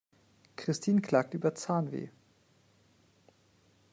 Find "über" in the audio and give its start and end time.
1.35-1.53